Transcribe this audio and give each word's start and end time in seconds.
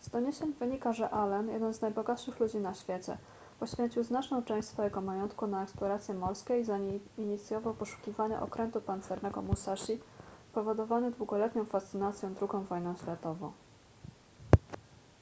z 0.00 0.08
doniesień 0.10 0.52
wynika 0.52 0.92
że 0.92 1.10
allen 1.10 1.48
jeden 1.48 1.74
z 1.74 1.80
najbogatszych 1.80 2.40
ludzi 2.40 2.56
na 2.56 2.74
świecie 2.74 3.18
poświęcił 3.60 4.04
znaczną 4.04 4.42
część 4.44 4.68
swojego 4.68 5.00
majątku 5.00 5.46
na 5.46 5.62
eksploracje 5.62 6.14
morskie 6.14 6.60
i 6.60 6.64
zainicjował 6.64 7.74
poszukiwania 7.74 8.42
okrętu 8.42 8.80
pancernego 8.80 9.42
musashi 9.42 10.00
powodowany 10.52 11.10
długoletnią 11.10 11.64
fascynacją 11.64 12.28
ii 12.30 12.64
wojną 12.68 12.96
światową 12.96 13.52